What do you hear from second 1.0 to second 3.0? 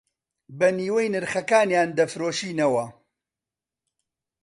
نرخەکانیان دەفرۆشینەوە